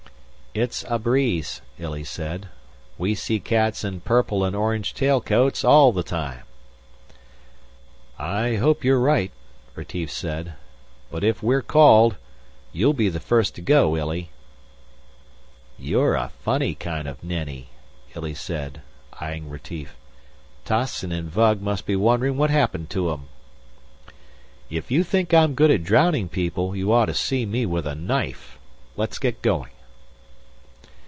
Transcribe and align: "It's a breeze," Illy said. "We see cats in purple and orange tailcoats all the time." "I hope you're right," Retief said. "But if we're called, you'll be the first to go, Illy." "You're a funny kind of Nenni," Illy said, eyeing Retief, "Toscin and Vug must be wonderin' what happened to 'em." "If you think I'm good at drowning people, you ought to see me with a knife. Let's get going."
"It's 0.53 0.83
a 0.89 0.99
breeze," 0.99 1.61
Illy 1.79 2.03
said. 2.03 2.49
"We 2.97 3.15
see 3.15 3.39
cats 3.39 3.85
in 3.85 4.01
purple 4.01 4.43
and 4.43 4.53
orange 4.53 4.93
tailcoats 4.93 5.63
all 5.63 5.93
the 5.93 6.03
time." 6.03 6.43
"I 8.19 8.55
hope 8.55 8.83
you're 8.83 8.99
right," 8.99 9.31
Retief 9.77 10.11
said. 10.11 10.55
"But 11.09 11.23
if 11.23 11.41
we're 11.41 11.61
called, 11.61 12.17
you'll 12.73 12.91
be 12.91 13.07
the 13.07 13.21
first 13.21 13.55
to 13.55 13.61
go, 13.61 13.95
Illy." 13.95 14.29
"You're 15.79 16.15
a 16.15 16.33
funny 16.41 16.75
kind 16.75 17.07
of 17.07 17.23
Nenni," 17.23 17.69
Illy 18.13 18.33
said, 18.33 18.81
eyeing 19.21 19.49
Retief, 19.49 19.95
"Toscin 20.65 21.13
and 21.13 21.31
Vug 21.31 21.61
must 21.61 21.85
be 21.85 21.95
wonderin' 21.95 22.35
what 22.35 22.49
happened 22.49 22.89
to 22.89 23.13
'em." 23.13 23.29
"If 24.69 24.91
you 24.91 25.05
think 25.05 25.33
I'm 25.33 25.55
good 25.55 25.71
at 25.71 25.85
drowning 25.85 26.27
people, 26.27 26.75
you 26.75 26.91
ought 26.91 27.05
to 27.05 27.13
see 27.13 27.45
me 27.45 27.65
with 27.65 27.87
a 27.87 27.95
knife. 27.95 28.59
Let's 28.97 29.17
get 29.17 29.41
going." 29.41 29.69